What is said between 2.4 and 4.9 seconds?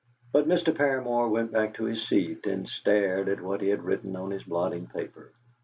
and stared at what he had written on his blotting